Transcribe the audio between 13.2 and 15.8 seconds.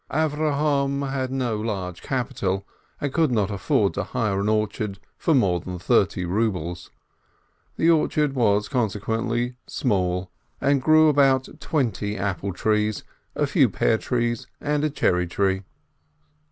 a few pear trees, and a cherry tree.